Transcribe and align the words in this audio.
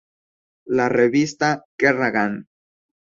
La 0.79 0.87
revista 0.93 1.49
"Kerrang! 1.83 2.35